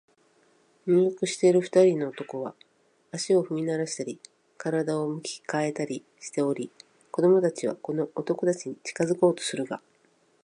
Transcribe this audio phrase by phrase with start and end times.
[0.87, 2.55] 入浴している二人の男は、
[3.11, 4.19] 足を踏みならしたり、
[4.57, 6.71] 身体を向き変えたりしており、
[7.11, 9.79] 子供たちはこの男たちに近づこうとするが、